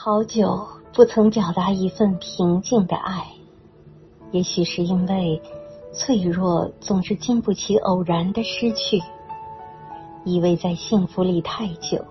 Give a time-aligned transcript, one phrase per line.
[0.00, 3.32] 好久不曾表达一份平静的爱，
[4.30, 5.42] 也许是因为
[5.92, 9.02] 脆弱总是经不起偶然的失去。
[10.24, 12.04] 依偎在幸福里太久，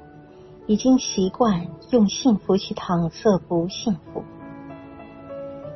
[0.65, 4.21] 已经习惯用幸福去搪塞不幸福。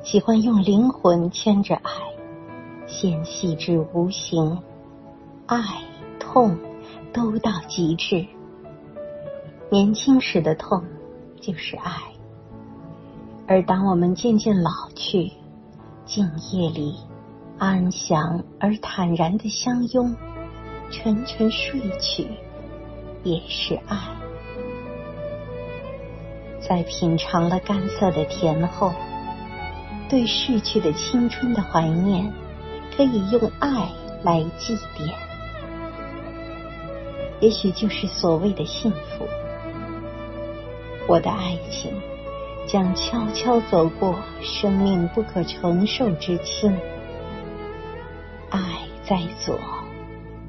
[0.04, 1.91] 喜欢用灵魂牵着爱，
[2.88, 4.62] 纤细至无形，
[5.46, 5.64] 爱
[6.20, 6.57] 痛
[7.14, 8.28] 都到极致。
[9.70, 10.84] 年轻时的痛。
[11.41, 11.91] 就是爱，
[13.47, 15.31] 而当我们渐渐老去，
[16.05, 16.95] 静夜里
[17.57, 20.15] 安详而坦然的相拥，
[20.91, 22.27] 沉沉睡去，
[23.23, 23.97] 也是爱。
[26.59, 28.93] 在品尝了干涩的甜后，
[30.07, 32.31] 对逝去的青春的怀念，
[32.95, 33.89] 可以用爱
[34.22, 35.11] 来祭奠，
[37.39, 39.25] 也许就是所谓的幸福。
[41.08, 41.92] 我的爱情
[42.68, 46.74] 将悄悄走过生命不可承受之轻，
[48.50, 48.60] 爱
[49.04, 49.60] 在左，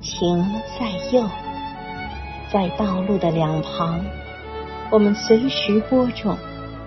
[0.00, 0.44] 情
[0.78, 1.26] 在右，
[2.52, 4.04] 在道路的两旁，
[4.90, 6.36] 我们随时播种，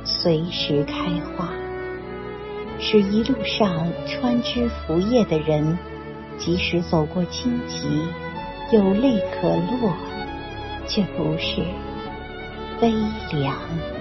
[0.06, 0.94] 随时开
[1.36, 1.50] 花，
[2.80, 5.78] 使一路上穿枝拂叶的人，
[6.38, 8.08] 即使走过荆棘，
[8.72, 9.92] 有泪可落，
[10.88, 11.62] 却不是。
[12.80, 12.92] 悲
[13.31, 13.95] 凉。